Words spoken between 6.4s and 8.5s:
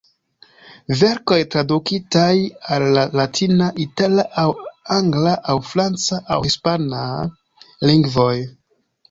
hispana... lingvoj.